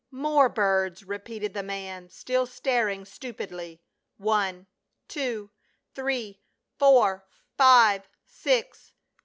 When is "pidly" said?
3.33-3.81